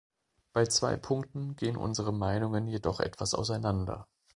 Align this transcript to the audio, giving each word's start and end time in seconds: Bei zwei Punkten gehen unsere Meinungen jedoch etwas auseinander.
Bei 0.51 0.65
zwei 0.65 0.97
Punkten 0.97 1.55
gehen 1.55 1.77
unsere 1.77 2.11
Meinungen 2.11 2.65
jedoch 2.67 2.99
etwas 3.01 3.35
auseinander. 3.35 4.07